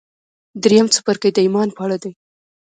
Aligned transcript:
درېيم 0.63 0.87
څپرکی 0.93 1.29
د 1.33 1.37
ايمان 1.45 1.69
په 1.75 1.81
اړه 1.85 1.97
دی. 2.03 2.11